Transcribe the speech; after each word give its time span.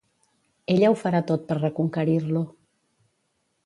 Ella 0.75 0.89
ho 0.93 0.97
farà 1.03 1.21
tot 1.33 1.45
per 1.51 1.59
reconquerir-lo. 1.61 2.45